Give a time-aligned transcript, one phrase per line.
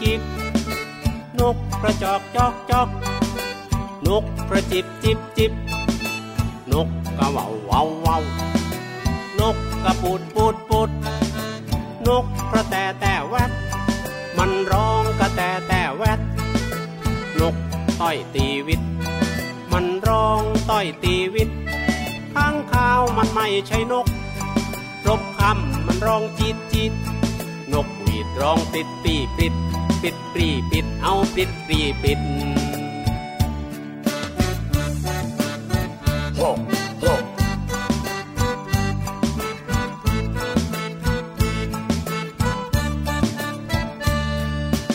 [0.00, 0.22] ร้องกีบ
[1.40, 2.88] นกกระจอกจอกจอก
[4.06, 5.52] นกกระจิบจิบจิบ
[6.72, 8.18] นกกระว่าเว้าเว้า
[9.40, 10.90] นกกระปูดปูดปูด
[12.06, 13.50] นกกระแตแต่แวด
[14.38, 16.20] มันร้องกระแตแต่แวด
[17.40, 17.54] นก
[18.00, 18.80] ต้อยตีวิต
[19.72, 21.50] มันร้องต้อยตีวิต
[22.34, 24.06] ข้างข้าวมันไม่ใช่นก
[25.06, 26.92] รบคำมันร้องจีดจีด
[27.72, 30.04] นกหวีดร้องปิดปีปิดปิด ป
[30.38, 32.20] รีปิดเอาปิดปรีปิด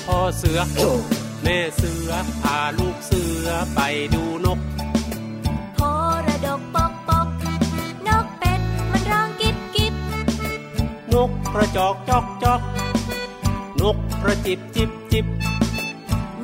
[0.08, 0.60] พ่อเสือ
[1.44, 3.80] แม่เสือพาลูกเสือไป
[4.14, 4.60] ดูนก
[5.76, 5.80] โพ
[6.28, 7.28] ระดกปกปก
[8.08, 9.94] นกเป็ดมันร้องกิบกิบ
[11.14, 12.85] นกกระจอกจอกจอกน
[13.94, 15.26] กกระจิบจิบจิบ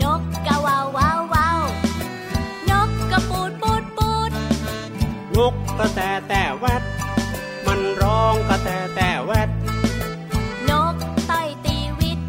[0.02, 1.62] นกกะว่าวว้าวว้าว
[2.70, 4.32] นกกระปูดปูดปูด
[5.38, 6.84] นกกระแตแต่แวด
[7.66, 9.50] มันร้องกระแตแต่แวด
[10.70, 10.96] นก
[11.30, 12.20] ต่อยตีวิต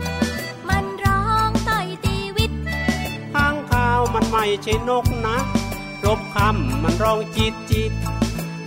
[0.69, 2.53] มันร้องต่อยตีวิต
[3.35, 5.39] ข้างข้าวมันไม่ใช่นกนะ
[6.05, 7.93] รบคำมันร้องจีดจีด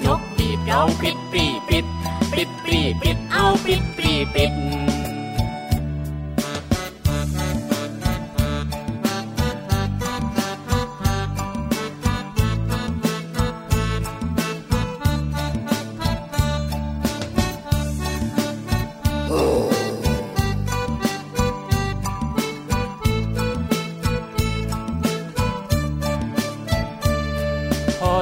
[0.05, 1.85] นกบีบร้องปิดปรีปิด
[2.31, 4.53] ปิดปรีปิดเอาปิดปรีปิด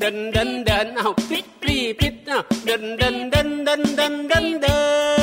[0.00, 1.78] เดินเดินเดินเอาพลิกปลี
[2.64, 4.76] เดินเดินเดินเดินเดินเดินเดิ
[5.16, 5.17] น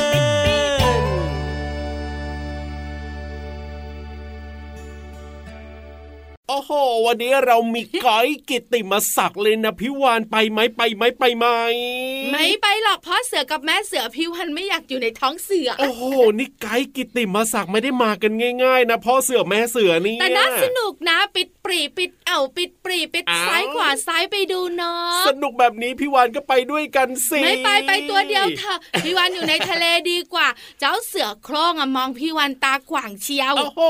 [6.48, 6.70] โอ้โห
[7.06, 11.46] วันนี้เรามีไกด์กิตติมศักดิ์เลยนะพี่วานไปไหมไปไหมไปไหม
[12.32, 16.02] ไม่ไปหรอกเพราะเสือกับแม่เสือพี่วันไม่อยากอยู่ในท้องเสือ โอ้โห
[16.38, 18.32] นี่ไกด์กิตติมศักดิ์ไม่ได้มากัน
[18.64, 30.48] ง่าย ๆ นะพ่อเสือแม่เสือนี่แต่น่าสนุกนะปิดปรีปิดเอ่าปิดปรีปิดอ้าวซ้ายขวาซ้ายไปดูเนาะสนุกแบบนี้พี่วานก็ไปด้วยกันสิไม่ไปไปตัวเดียวเถอะพี่วันอยู่ในทะเลดีกว่า
[30.80, 33.80] เจ้าเสือโคร่งอะมองพี่วันตาขวางเชียวโอ้โห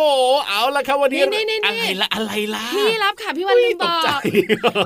[0.49, 4.09] เอาละครับวันนี้นี่นี่นี่อะไรละอะไรละล่ะพี่รับค่ะพี่วันลืมบตอกใจ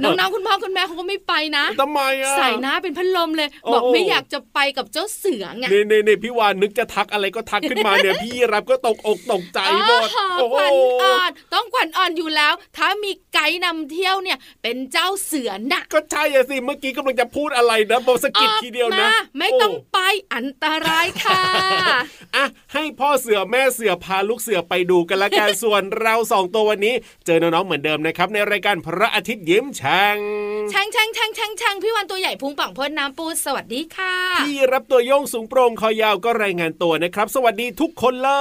[0.01, 10.03] กน้องๆคุณพ่อคุณแม่เขาก็ไม่ไปนะทำไมอะใส่หน้าเป็นพัดลมเลยโอ้บอกไม่อยากจะไปกับเจ้าเสือไงเน่เน่เน่พี่วานนึกจะทักอะไรก็ทักขึ้นมาเนี่ยพี่รับก็ตกอกตกใจหมด
[10.39, 10.73] โอ้โหขวัญ
[11.03, 19.99] อ่อนต้องขวัญอ่อนอยู่แล้ว ถ้ามีไกด์นำเที่ยวเนี่ย เป็นเจ้าเสือน่ะ ก็ใช่อะสิเมื่อกี้กำลังจะพูดอะไรนะบอกสะกิดทีเดียวนะออกมาไม่ต้องไป
[20.35, 21.43] อันตรายค่ะ
[22.37, 26.95] อะให้พ่อเสือแม่เสือพาลูกเสือไปดูกันละกันส่วนเราสองตัววันนี้
[27.27, 30.19] เจอน้องๆเหมือนเดิมนะครับในรายการพระอาทิตย์ยิ้มแฉ่ง
[30.70, 38.32] แช่งแช่งแช่งแช่งแช่งพี่วันตัวใหญ่พุงป่องพ่นน้ำปูสวัสดีค่ะที่รับตัวโยงสูงโปร่งคอยาวก็รายงานตัวนะครับ สวัสดีทุกคนเล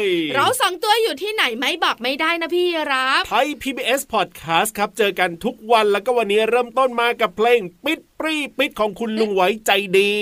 [0.00, 0.04] ย
[0.34, 10.14] เราสองตัวอยู่ที่ไหนไม่บอกไม่ได้นะพี่รับไทย PBS Podcast ครับเจอกันทุกวันแล้วก็วันนี้เริ่มต้นมากับเพลงปิด ปรีปิดของคุณลุงไว้ใจดี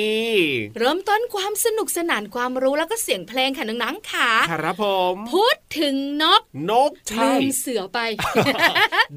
[0.78, 7.98] เริ่มต้นความสนุกสนานความรู้แล้วก็เสียงเพลงค่ะน้องๆค่ะครับผมพูดถึงนก นกใช่ลืมเสือไป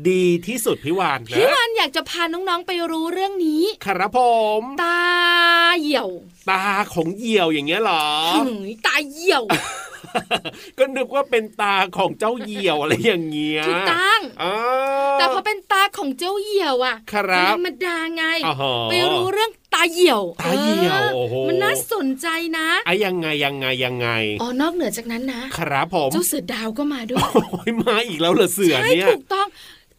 [0.09, 4.19] ดีที่สุดพี่วานนะพี่วันอยากจะพาน้องๆไปรู้เรื่องนี้ ครับผ
[4.59, 5.01] ม ตา
[5.79, 6.09] เหี่ยว
[6.49, 8.05] ตาของเหยี่ยวอย่างเงี้ยเหรอ
[8.35, 9.43] หึงตาเหี่ยว
[10.77, 14.55] ก็นึกว่าเป็นตาของเจ้าเหยี่ยวอะไรอย่างเงี้ยถูกต้องอ่า
[15.13, 22.27] แต่พอเป็นตาของเจ้าเหี่ยวอะครับมันธรรมดาไงอ๋อฮะไปรู้เรื่องตาเหี่ยวตาเหี่ยวอโอ้โหมันน่าสนใจ
[22.57, 24.07] นะไอ้ยังไงยังไงยังไง
[24.41, 29.47] อ๋อนอกเหนือจากนั้นนะ ครับผมเจ้าเสือดาวก็มาด้วยโอ้ยมาอีกแล้วเหรอเสือใช่เนี่ยถูกต้อง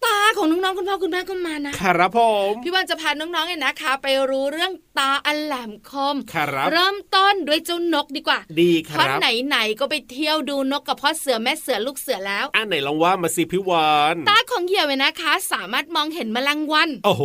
[0.07, 2.21] ตาของน้องๆคุณพ่อคุณแม่ก็มานะครับผ
[2.51, 17.25] มพี่วันจะพาน้องๆเนี่ยนะคะ ไปรู้เรื่องตาอันแหลมคมครับเริ่มต้นด้วยเจ้านกดีกว่า ดีคเพราะรับไหนๆก็ไปเที่ยวดูนกกับพ่อเสือแม่เสือลูกเสือแล้วอะไหนลองว่ามาสิพี่วานตาของเหยี่ยวเนี่ยนะคะ สามารถมองเห็นแมลงวัน โอ้โห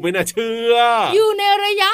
[0.00, 0.74] ไม่น่าเชื่อ
[1.14, 1.90] อยู่ในระยะ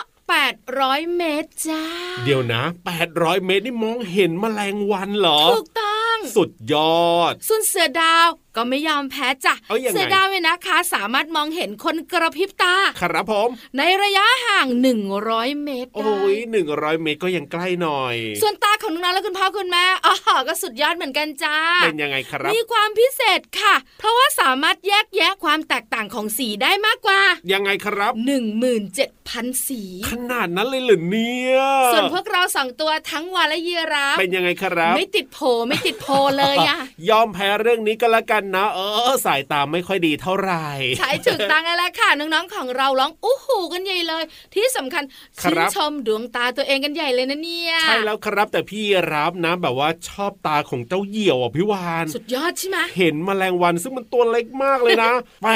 [0.57, 1.85] 800 เมตรจ้า
[2.25, 2.63] เดี๋ยวนะ
[3.05, 6.75] 800 เมตรนี่มองเห็นแมลงวันเหรอ ถูกต้อง สุดย
[7.05, 13.49] อด ส่วนเสือดาว ก็ไม่ยอมแพ้จ้ะเอายังไงเสือดาวเนี่ยนะคะ สามารถมองเห็นคนกระพริบตา ครับผม
[13.79, 14.69] ในระยะห่าง
[15.17, 20.15] 100 เมตรได้โอ้ยหนึ่งร้อยเมตรก็ยังใกล้หน่อย ส่วนตาของน้องๆและคุณพ่อคุณแม่อ๋อ
[20.49, 27.21] ก็สุดยอดเหมือนกันจ้า เป็นยังไงครับ มีความพิเศษค่ะ เพราะว่าสามารถแยกแยะความแตกต่างของสีได้มากกว่า
[27.53, 28.13] ยังไงครับ
[28.91, 29.81] 17,000 สี
[30.11, 31.59] ขนาดนั้นเลยเหรอเนี่ย
[31.93, 36.07] ส่วนพวกเราสองตัวทั้งวานและยีราฟเป็นยังไงครับ ไม่ติดโผไม่ติดโพ
[36.39, 36.79] เลยอะ
[37.11, 40.67] ยอมแพ้เรื่องนี้ก็แล้วกันนะ เออ สายตาไม่ค่อยดีเท่าไหร่
[40.99, 44.23] ใช่ถูกต้องแล้วค่ะน้องๆของเราร้องอู้หูกันใหญ่เลย
[44.55, 45.05] ที่สำคัญ
[45.41, 48.83] ครัชื่นบชมดวงตาตัวเองกันใหญ่เลยนะเนี่ยใช่แล้วครับแต่พี่
[49.13, 55.13] รับนะแบบว่าชอบตาของเจ้าเหยี่ยวอะพี่วานสุดยอดใช่ไหมเห็นแมลงวันซึ่งมันตัวเล็กมากเลยนะ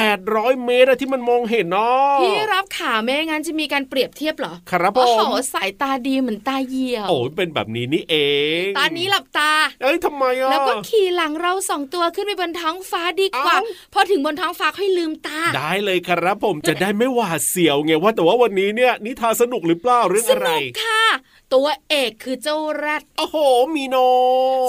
[0.09, 8.15] 800 เมตรอะที่มันมองเห็นเนาะพี่รับขาไม่งั้นจะมีการเปรียบเทียบเหรอครับผโอ้โหมสายตาดีเหมือนตาเหยี่ยวโอ้ยเป็นแบบนี้นี่เอ
[8.63, 9.51] งตอนนี้หลับตา
[9.81, 21.05] เอ้ยทำไมอะแล้วก็ขี่หลังเราสองตัวขึ้นไปบนท้องฟ้าดีกว่าเอ้าพอถึงบนท้องฟ้าค่อยลืมตา ได้เลยครับผมจะได้ไม่หวาดเสียวไงว่าแต่ว่าวันนี้เนี่ยนิทานสนุกหรือเปล่าเรื่องสอะไรนุกค่ะ
[21.53, 23.37] ตัวเอกคือเจ้าแรดโอ้โห
[23.75, 23.95] มีโน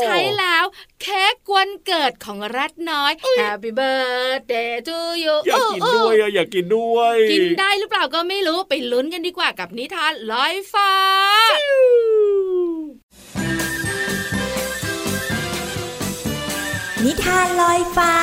[0.02, 0.64] ใช่แล้ว
[1.02, 3.12] เค้กวันเกิดของแรดน้อย
[3.42, 10.90] Happy birthday to you อยากกินด้วยอะอยากกินด้วย กินได้หรือเปล่าก็ไม่รู้ไปลุ้นกันดีกว่ากับนิทานลอยฟ้า
[17.06, 18.14] นิทานลอยฟ้า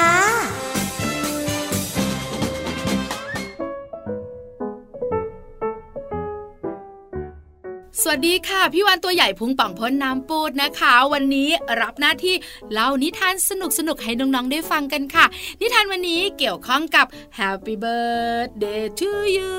[8.09, 11.49] วัสดีค่ะ พี่วันตัวใหญ่พุงป่องพ้นน้ำปูดนะคะ วันนี้
[11.81, 12.35] รับหน้าที่
[12.71, 15.25] เล่านิทานสนุกสนุกให้น้องๆได้ฟังกันค่ะ
[15.61, 17.05] นิทานวันนี้เกี่ยวข้องกับ
[17.39, 19.53] Happy birthday to you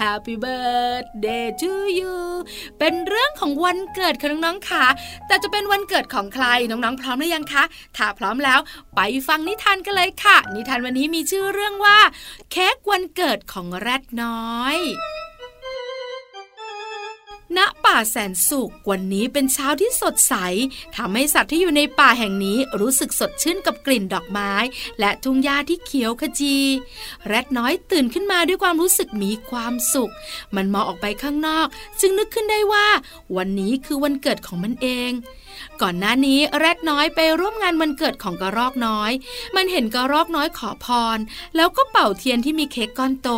[0.00, 2.14] Happy birthday to you
[2.78, 4.84] เป็นเรื่องของวันเกิดค่ะน้องๆค่ะ
[5.26, 7.64] แต่จะเป็นวันเกิดของใครน้องๆพร้อมหรือยังคะ
[7.96, 8.58] ถ้าพร้อมแล้ว
[8.96, 11.98] ไปฟังนิทานกันเลยค่ะ นิทานวันนี้มีชื่อเรื่องว่า
[12.50, 14.78] เค้กวันเกิดของแรดน้อย
[15.14, 15.15] ณ
[17.86, 20.34] ป่าแสนสุขวันนี้เป็นเช้าที่สดใส
[20.96, 24.52] ทำให้สัตว์ที่อยู่ในป่าแห่งนี้รู้สึกสดชื่นกับกลิ่นดอกไม้
[25.00, 26.56] และทุ่งหญ้าที่เขียวขจี
[27.26, 30.12] แรดน้อยตื่นขึ้นมาด้วยความรู้สึกมีความสุข
[30.56, 31.66] มันมองออกไปข้างนอก
[32.00, 32.86] จึงนึกขึ้นได้ว่า
[33.36, 35.10] วันนี้คือวันเกิดของมันเอง
[35.82, 39.12] ก่อนหน้านี้แรดน้อยไปร่วมงานวันเกิดของกระรอกน้อย
[39.56, 41.18] มันเห็นกระรอกน้อยขอพร
[41.56, 43.28] แล้วก็เป่าเทียนที่มีเค้กก้อนโต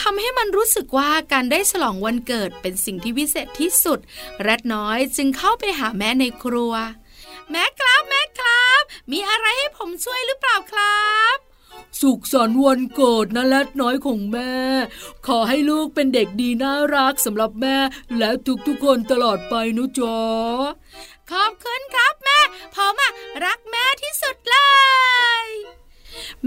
[0.00, 3.98] ทำให้มันรู้สึกว่าการได้ฉลองวันเกิดเป็นสิ่งที่วิเศษที่สุด
[4.42, 6.74] แรดน้อยจึงเข้าไปหาแม่ในครัว
[7.50, 11.36] แม่ครับแม่ครับ มีอะไรให้ผมช่วยหรือเปล่าครับ
[12.00, 14.54] สุขสันต์วันเกิดนะแรดน้อยของแม่
[15.26, 17.76] ขอให้ลูกเป็นเด็กดีน่ารักสำหรับแม่
[18.18, 18.30] และ
[18.66, 20.16] ทุกๆคนตลอดไปนะจ๊ะ
[21.30, 22.40] ขอบคุณครับแม่
[22.74, 23.12] ผมอะ
[23.44, 24.56] รักแม่ที่สุดเล
[25.44, 25.46] ย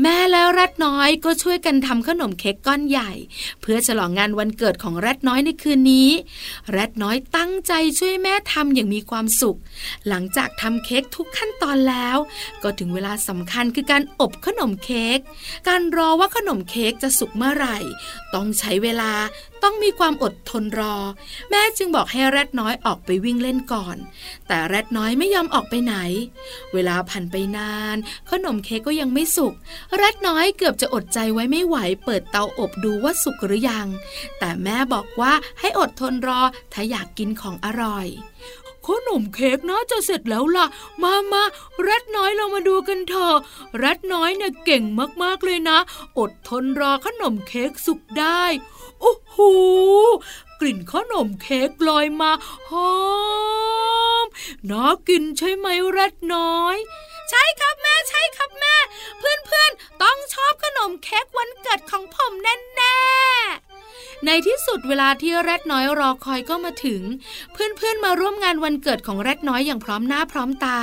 [0.02, 3.12] แม่แล้วแรดน้อยก็ช่วยกันทำขนมเค้กก้อนใหญ่
[3.62, 6.10] เพื่อฉลองงานวันเกิดของแรดน้อยในคืนนี้
[6.72, 9.58] แรดน้อยตั้งใจช่วยแม่ทำอย่างมีความสุข
[10.08, 12.18] หลังจากทำเค้กทุกขั้นตอนแล้ว
[12.63, 15.20] ก็ถึงเวลาสำคัญคือการอบขนมเค้ก
[15.68, 17.78] การรอว่าขนมเค้กจะสุกเมื่อไหร่
[18.34, 19.12] ต้องใช้เวลา
[19.63, 20.96] ต้องมีความอดทนรอ
[21.50, 23.98] แม่จึงบอกให้แรดน้อยออกไปวิ่งเล่นก่อน
[24.48, 25.96] แต่แรดน้อยไม่ยอมออกไปไหน
[26.74, 27.98] เวลาผ่านไปนาน
[28.32, 29.53] ขนมเค้กก็ยังไม่สุก
[29.96, 33.88] แรดน้อยเกือบจะอดใจไว้ไม่ไหว เปิดเตาอบดูว่าสุกหรือยัง
[34.39, 36.41] แต่แม่บอกว่าให้อดทนรอ
[36.74, 38.08] ถ้าอยากกินของอร่อย
[38.88, 40.67] ขนมเค้กน่าจะเสร็จแล้วล่ะ
[41.03, 41.43] มามา
[41.82, 43.36] แรดน้อยเรามาดูกันเถอะ
[43.77, 44.84] แรดน้อยเนี่ยเก่ง
[45.24, 45.79] มากๆเลยนะ
[46.20, 48.43] อดทนรอขนมเค้กสุกได้
[49.05, 49.38] โอ้โห
[50.60, 52.31] กลิ่นขนมเค้กลอยมา
[52.69, 52.93] หอ
[54.24, 54.25] ม
[54.69, 56.77] น่ากินใช่ไหมแรดน้อย
[57.29, 58.75] ใช่ครับแม่ใช่ครับแม่
[59.17, 63.73] เพื่อนๆต้องชอบขนมเค้กวันเกิดของผมแน่ๆ
[64.25, 67.01] ในที่สุดเวลาที่แรดน้อยรอคอยก็มาถึง
[67.53, 70.79] เพื่อนๆมาร่วมงานวันเกิดของแรดน้อยอย่างพร้อมหน้าพร้อมตา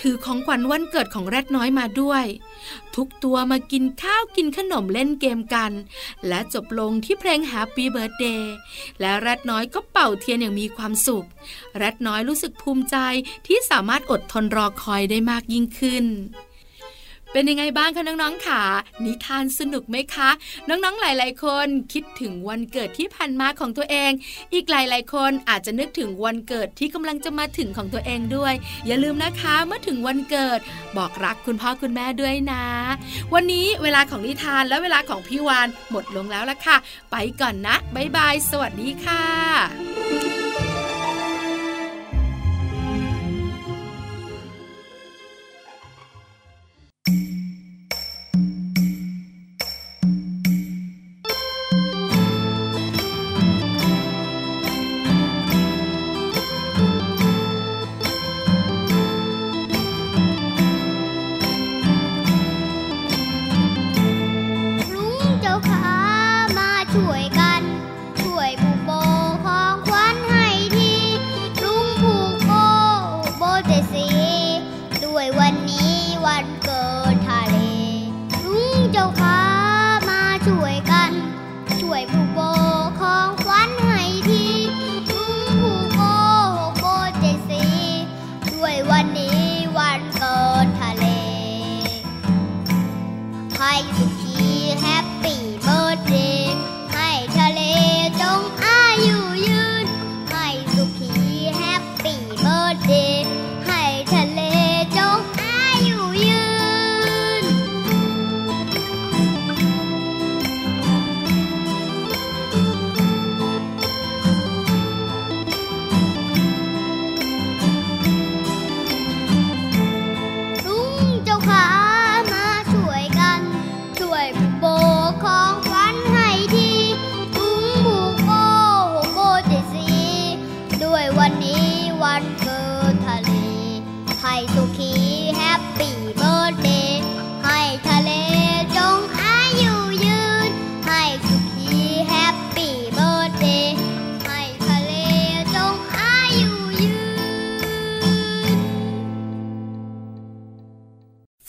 [0.00, 2.24] ถือของขวัญวันเกิดของแรดน้อยมาด้วย
[2.96, 5.72] ทุกตัวมากินข้าวกินขนมเล่นเกมกัน
[6.28, 8.42] และจบลงที่เพลง Happy Birthday
[9.00, 11.26] และแรดน้อยก็เป่าเทียนอย่างมีความสุข
[11.76, 12.96] แรดน้อยรู้สึกภูมิใจ
[13.46, 16.04] ที่สามารถอดทนรอคอยได้มากยิ่งขึ้น
[17.32, 18.62] เป็นยังไงบ้างคะน้องๆค่ะ
[19.04, 20.30] นิทานสนุกไหมคะ
[20.68, 24.10] น้องๆหลาย ๆ คนคิดถึงวันเกิดที่ผ่านมาของตัวเอง
[24.54, 28.54] อีกหลายๆ คนอาจจะนึกถึงวันเกิดที่กำลังจะมาถึงของตัวเองด้วย
[28.86, 30.58] อย่าลืมนะคะเมื่อถึงวันเกิด
[30.96, 32.64] บอกรักคุณพ่อคุณแม่ด้วยนะ
[33.34, 36.76] วันนี้เวลาของนิทานและเวลาของพี่วานหมดลงแล้วละค่ะ
[37.10, 39.97] ไปก่อนนะบ๊ายบาย สวัสดีค่ะ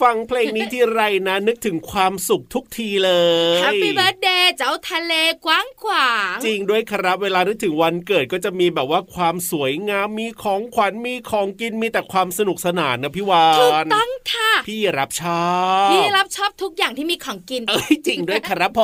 [0.02, 3.12] ฟังเพลงนี้ที่ไรนะ นึกถึงความสุขทุกทีเล
[3.58, 5.14] ย happy birth day เจ้าทะเล
[5.46, 15.44] กว้างขวางจริงด้วยครับ เวลานึกถึงวันเกิดก็จะมีแบบว่าความสวยงามมีของขวัญมีของกินมีแต่ความสนุกสนานนะพี่วานถูกต้องค่ะพี่รับชอ
[15.88, 18.82] บพี่รับชอบทุกอย่างที่มีของกินเอ้ยจริงด้วยครับผ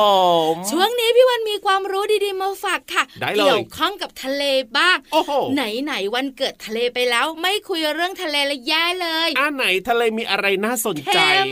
[0.50, 4.42] มช่วงนี้พี่วานมีความรู้ดีๆมาฝากค่ะได้เลยเกี่ยวข้องกับทะเล
[4.78, 11.50] บ้างโอ้โหไหนๆวันเกิดทะเลไปแล้ว ไม่คุยเรื่องทะเลและแย่เลยอ่าไหนทะเลมีอะไรน่าสนใจเข้ม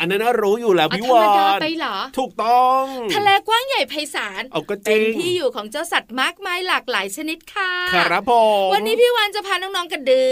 [0.00, 2.82] อันนั้นรู้อยู่แล้วพี่ธรรวามดานไปเหรอ ถูกต้อง
[3.14, 8.32] ทะเลกว้างใหญ่ไพศาลเอาก็จเป็นที่อยู่ของเจ้าสัตว์มากมายหลากหลายชนิดค่ะครับผ
[8.66, 10.28] มวันนี้พี่วันจะพาน้องๆกระดึ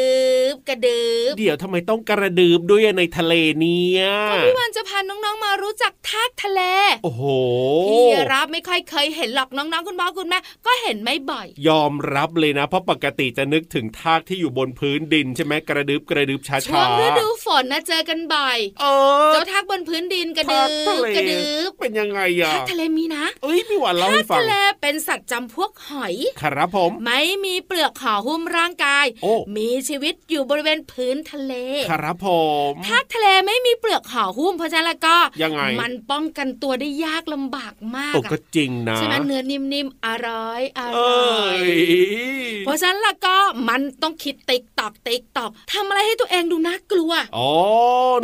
[0.52, 6.60] บกระดึบเดี๋ยวทำไมต้องกระดืบด้วยในทะเลเนี่ยก็พี่วันจะพาน้องๆมารู้จักทากทะเล
[7.04, 7.22] โอ้โห
[7.88, 18.84] พี่รับไม่ค่อยเคยเห็นหรอกน้องๆคุณพ่อคุณแม่ก็เห็นไม่บ่อย ยอมรับเลยนะเพราะปกติจะนึกถึงทากที่อยู่บนพื้นดินใช่ไหมกระดึบกระดึบช้าๆช่วงฤดูฝนนะเจอกันบ่อยเอ
[19.28, 31.54] อเจ้าทากบนพื้นดินกระดึทากทะบเลกระดึบเป็นยังไงอะทากทะเลมีนะเอ้ยพี่หวานเล่าทาให้กฟังทะเลเป็นสัตว์จำพวกหอย ครับผม ไม่มีเปลือกห่อหุ้มร่างกายโอ้มีชีวิตอยู่บริเวณพื้นทะเล
[31.90, 32.28] ครับผ
[32.70, 41.10] มทากทะเลไม่มีเปลือกห่อหุ้มเพราะฉะนั้นแล้วก็ยังไงมันป้องกันตัวได้ยากลำบากมากโอ้อะก็จริงนะใช่ไหมเนื้อนิ่มๆอร่อยอเอร่้
[41.42, 41.70] อยย
[42.64, 43.36] เพราะฉะนั้นแล้วก็
[43.68, 47.50] มันต้องคิดติ๊กตอกติ๊กตอกทำอะไรให้ตัวเองดูน่ากลัวอ๋อ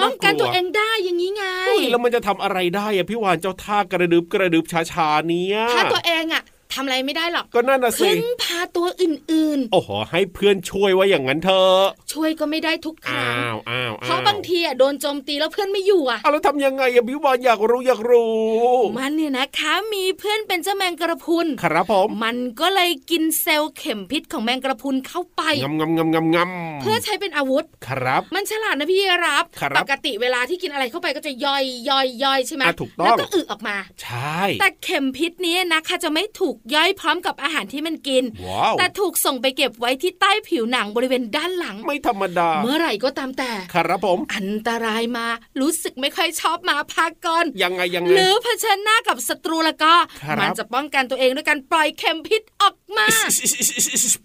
[0.01, 45.27] ป้องกันากตัวเองได้อย่างนี้ไงเฮ้ยแล้วมันจะทำอะไรได้อะพี่วานเจ้าท่ากระดึบกระดึบช้าๆเนี้ยถ้าตัวเองอะ ทำอะไรไม่ได้หรอกก็นั่นน่ะสิพึ่งพาตัวอื่นโอ้โหให้เพื่อนช่วยว่าอย่างนั้นเถอะๆช่วยก็ไม่ได้ทุกคอ้ารั้งวอ้าวเพราะบางทีอะโดนโจมตีแล้วเพื่อนไม่อยู่อะเอาแล้วทำยังไงอะพี่วานอยากรู้อยากรู้ มันเนี่ยนะคะมีเพื่อนเป็นเจ้าแมงกระพรุนครับผมมันก็เลยกินเซลล์เข็มพิษของแมงกระพรุนเข้าไปงำงำงำงำงำเพื่อใช้เป็นอาวุธครับ มันฉลาดนะพี่รับครับปกติเวลาที่กินอะไรเข้าไปก็จะย่อยย่อยย่อยใช่ไหมอะถูกต้องแล้วก็อึออกมา ใช่ แต่เข็มพิษนี้นะคะจะไม่ถูกย่อยพร้อมกับอาหารที่มันกินว้าวแต่ถูกส่งไปเก็บไว้ที่ใต้ผิวหนังบริเวณด้านหลัง ไม่ธรรมดา เมื่อไหร่ก็ตามแต่ ครับผม อันตรายมา
[45.61, 53.07] รู้สึกไม่ค่อยชอบหมาพักก่อนยังไงยังหไงรือเผชิญหน้ากับศัตรูแล้วก็ครับมันจะป้องกันตัวเองด้วยการปล่อยเข็มพิษออก มา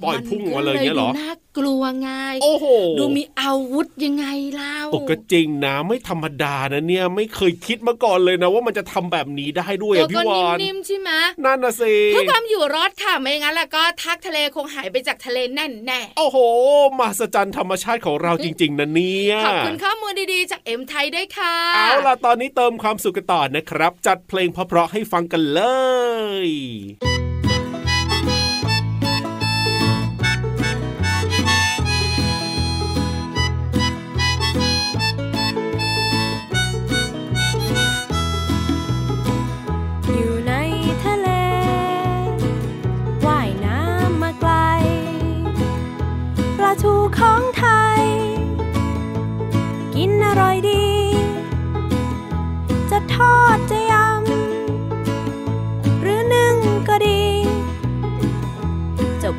[0.04, 2.10] ปล่อยพุ่งมาเลยเงี้ยหรอน่ากลัวไง
[2.44, 2.66] โอ้โห
[3.00, 11.12] ดูมีอาวุธยังไงเล่าโอ้ก็จริงนะไม่ธรรมดานะเนี่ยไม่เคยคิดมาก่อนเลยนะ ว่ามันจะทำแบบนี้ได้ด้วยพี่วานนิ่มๆใช่ไหม
[11.46, 16.38] นั่นนะสิเพื่อความอยู่รอดค่ะไม่งั้นแล้วก็ทักทะเลคงหายไปจากทะเลแน่แน่โอ้โห
[17.00, 25.62] มหัศจรรย์ธรรมชาติของเราจริง ๆนะเนี่ยขอบคุณข้อมูลดีๆ จากเอ็มไทยด้วยค่ะเอาล่ะตอนนี้เติมความสุขกันต่อนะครับ จัดเพลงเพราะๆให้ฟังกันเล
[26.46, 27.23] ย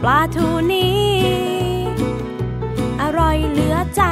[0.03, 1.05] ปลาทูนี้
[3.03, 4.03] อร่อยเหลือใจ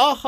[0.00, 0.26] โอ้โห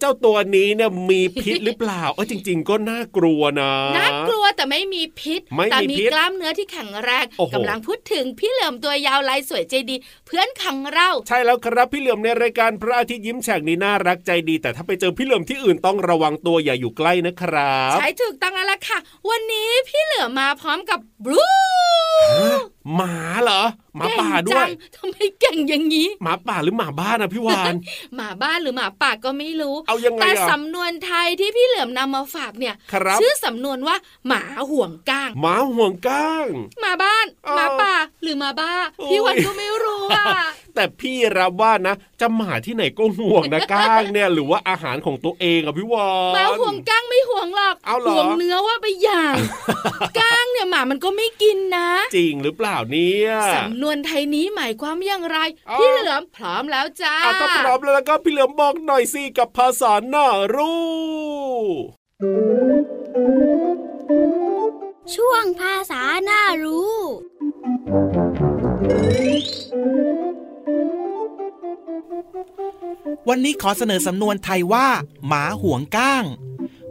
[0.00, 18.98] เจ้าตัวนี้เนี่ยมีพิษหรือเปล่า เออจริง ๆ ก็น่ากลัวนะ น่ากลัวแต่ไม่มีพิษไม่มีแต่มีพิษกล้ามเนื้อที่แข็งแรงโอ้โหกำลังพูดถึงพี่เหลิมตัวยาวลายสวยใจดี เพื่อนของเรา ใช่แล้วครับพี่เหลือมในรายการพระอาทิตย์ยิ้มแฉ่งนี้น่ารักใจดี แต่ถ้าไปเจอพี่เหลือมที่อื่นต้องระวังตัวอย่าอยู่ใกล้นะครับ ใช้ถูกต้องแล้วล่ะค่ะ
[19.30, 21.44] วันนี้พี่เหลือมมาพร้อมกับบลู
[22.38, 22.58] ฮะ
[22.96, 23.62] หมาเหรอ
[23.96, 27.74] หมาป่าด้วเก่ยงจังทำไมเก่งอย่างนี้หมาป่าหรือหมาบ้านอะพี่วาน
[28.16, 33.96] หมาบ้านหรือหมาป่าก็ไม่รู้เอายังไงแต่อะสำนวนไทยที่พี่เหลือมนำมาฝากเนี่ยครับชื่อสำนวนว่า
[34.28, 36.46] หมาห่วงก้างหมาห่วงก้าง
[36.80, 40.26] หมาบ้านเออหมาป่าหรือหมาบ้าโอ้ยพี่วันก็ไม่รู้อะ
[40.74, 49.36] แต่พี่รับว่านะจะหมาที่ไหนก็ห่วงนะก้างเนี่ยหรือว่าอาหารของตัวเองอะพี่วานหมาห่วงก้างไม่ห่วงหรอกเอาเหรอห่วงเนื้อว่าไปอย่าง
[50.18, 62.08] ก้างเนี่ยหมามันก็ไม่กินนะ จริงหรือเปล่าเนี่ยสำนวนไทยนี้หมายความอย่างไรอ๋อพี่เหลือมพร้อมแล้วจ้าเอาถ้าพร้อมแล้วแล้วก็พี่เหลือมบอกหน่อยสิกับภาษาหน้ารู้
[65.14, 66.96] ช่วงภาษาน่ารู้
[73.28, 74.86] วันนี้ขอเสนอสำนวนไทยว่า
[75.26, 76.24] หมาห่วงก้าง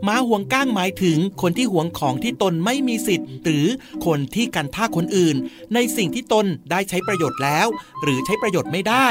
[0.03, 3.67] หมาห่วงก้างหมายถึงคนที่ห่วงของที่ตนไม่มีสิทธิ์ หรือ
[4.05, 5.35] คนที่กันท่าคนอื่น
[5.73, 7.67] ในสิ่งที่ตนได้ใช้ประโยชน์แล้ว
[8.03, 9.07] หรือใช้ประโยชน์ไม่ได้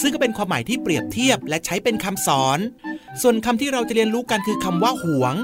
[0.00, 2.58] ซึ่งก็เป็นความหมายที่เปรียบเทียบและใช้เป็นคำสอน
[3.22, 5.34] ส่วนคำที่เราจะเรียนรู้กันคือคำว่าห่วง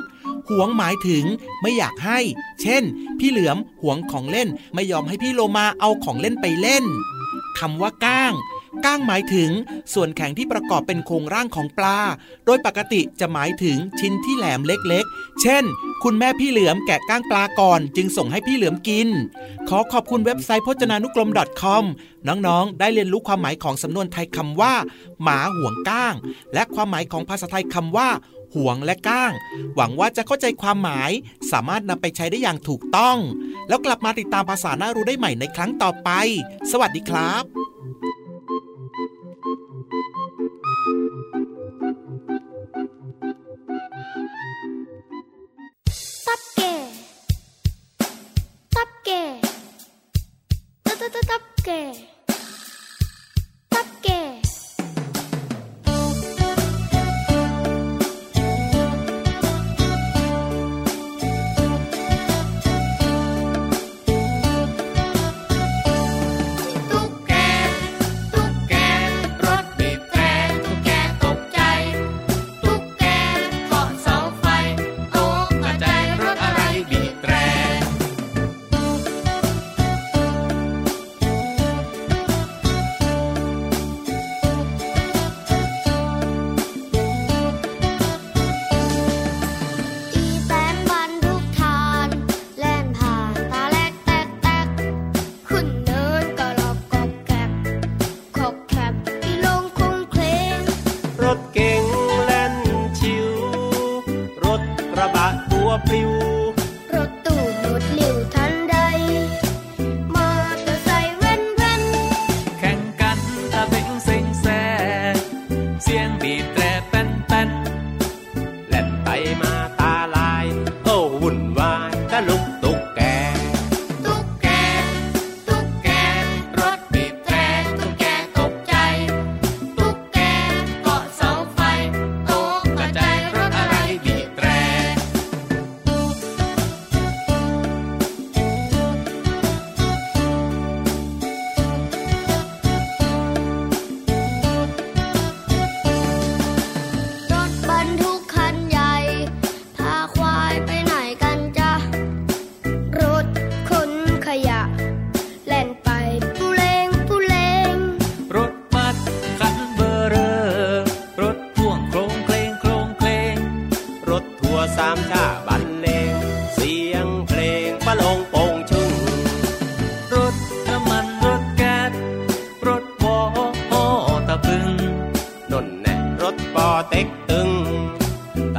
[0.51, 1.25] ห่วงหมายถึง
[1.63, 2.19] ไม่อยากให้
[2.63, 2.83] เช่น
[3.19, 6.85] พี่เหลือมหวงของเล่นไม่ยอมให้พี่โลมาเอาของเล่นไปเล่น
[7.59, 8.33] คำว่าก้าง
[8.85, 9.51] ก้างหมายถึง
[9.95, 11.99] ส่วนแข็งที่ประกอบเป็นโครงร่างของปลา
[12.47, 15.65] โดยปกติจะหมายถึงชิ้นที่แหลมเล็กๆ เช่น
[16.03, 19.09] คุณแม่พี่เหลือมแกะก้างปลาก่อน จึงส่งให้พี่เหลือมกิน
[19.69, 21.31] ขอขอบคุณเว็บไซต์พจนานุกรม
[21.63, 21.85] .com
[22.29, 24.75] น้องๆ ได้เรียนรู้ความหมายของสำนวนไทยคำว่า
[25.23, 26.15] หมาห่วงก้าง
[26.55, 28.09] และความหมายของภาษาไทยคำว่า
[28.55, 29.33] ห่วงและก้าง
[29.77, 31.11] หวังว่าจะเข้าใจความหมาย
[31.53, 33.19] สามารถนำไปใช้ได้อย่างถูกต้อง
[33.69, 36.11] แล้วกลับมาติดตามภาษาหน้ารู้ได้ใหม่ในครั้งต่อไป
[36.73, 37.64] สวัสดีครับตับ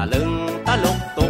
[0.05, 1.24] lưng ta lục tung.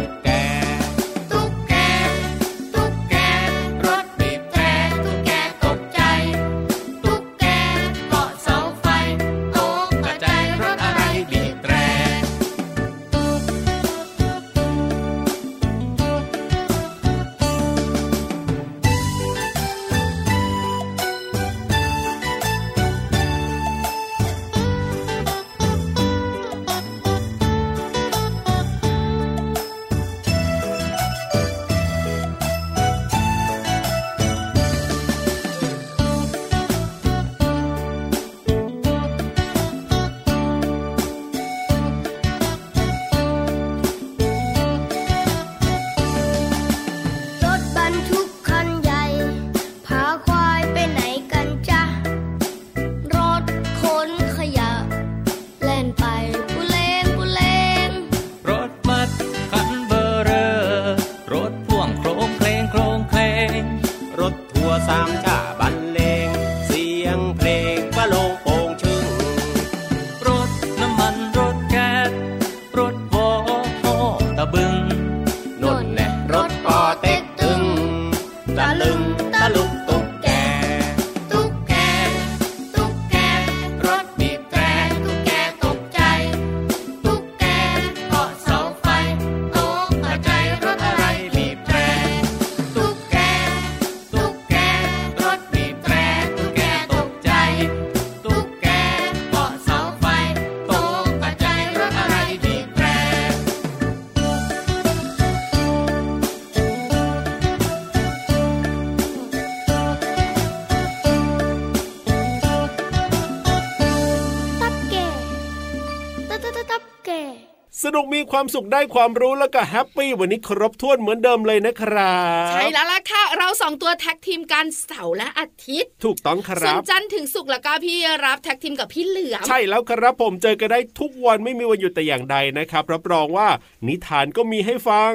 [117.86, 122.16] สนุกมีความสุขได้ความรู้แล้วก็ happy วันนี้ครบถ้วนเหมือนเดิมเลยนะครั
[122.48, 133.48] บใช่แล้วล่ะค่ะ เราสองตัว tag team กันเสาร์และอาทิตย์ ถูกต้องคส่วรันบจันทร์ถึงศุกร์แล้วก็พี่รับ tag team กับพี่เหลือมใช่แล้วครับผมเจอกันได้ทุกวันไม่มีวันหยุดแต่อย่างใดนะครับ รับรองว่า
[133.86, 135.12] นิทานก็มีให้ฟัง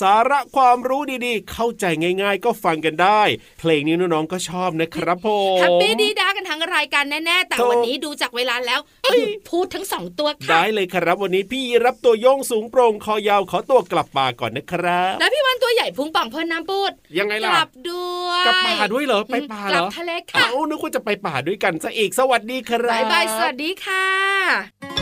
[0.00, 1.84] สาระความรู้ดีๆ เข้าใจ
[2.22, 3.22] ง่าย ๆ ก็ฟังกันได้
[3.58, 25.01] เพลงนี้น้องๆก็ชอบนะครับผม happy ดีด้ากันทั้งรายการแน่ๆแต่ถูกวันนี้ดูจากเวลาแล้วหยุดพูดทั้งสองตัวค่ะได้เลยครับวันนี้พี่รับตัวโยงสูงโปร่งคอยาวขอตัวกลับป่าก่อนนะครับ แล้วพี่วันตัวใหญ่พุงป่องเพิ่นน้ำปูดยังไงกล่ะลับด้วยกลับป่าด้วยเหรอไปป่าเหรกลัอบทะเลค่ะเอ้านึกว่าจะไปป่าด้วยกันซะอีกสวัสดีครับบายบายสวัสดีค่ะ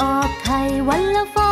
[0.00, 1.47] ออกไข่วันละฟอง